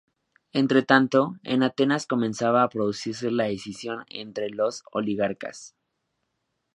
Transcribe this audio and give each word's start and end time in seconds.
Entretanto, 0.51 1.35
en 1.43 1.61
Atenas 1.61 2.07
comenzaba 2.07 2.63
a 2.63 2.69
producirse 2.69 3.29
la 3.29 3.49
escisión 3.49 4.03
entre 4.09 4.49
los 4.49 4.81
oligarcas. 4.91 5.75